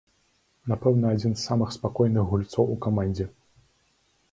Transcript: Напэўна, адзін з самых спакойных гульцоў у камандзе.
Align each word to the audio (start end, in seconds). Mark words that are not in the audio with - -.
Напэўна, 0.71 1.11
адзін 1.17 1.35
з 1.35 1.45
самых 1.51 1.75
спакойных 1.77 2.23
гульцоў 2.33 2.75
у 2.77 2.81
камандзе. 2.89 3.31